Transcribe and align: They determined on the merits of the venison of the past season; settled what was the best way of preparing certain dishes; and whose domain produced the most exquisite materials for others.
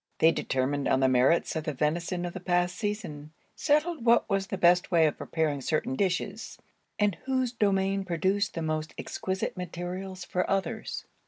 They 0.17 0.31
determined 0.31 0.87
on 0.87 0.99
the 0.99 1.07
merits 1.07 1.55
of 1.55 1.65
the 1.65 1.73
venison 1.75 2.25
of 2.25 2.33
the 2.33 2.39
past 2.39 2.75
season; 2.75 3.33
settled 3.55 4.03
what 4.03 4.27
was 4.27 4.47
the 4.47 4.57
best 4.57 4.89
way 4.89 5.05
of 5.05 5.19
preparing 5.19 5.61
certain 5.61 5.95
dishes; 5.95 6.57
and 6.97 7.19
whose 7.25 7.51
domain 7.51 8.03
produced 8.03 8.55
the 8.55 8.63
most 8.63 8.95
exquisite 8.97 9.55
materials 9.55 10.25
for 10.25 10.49
others. 10.49 11.05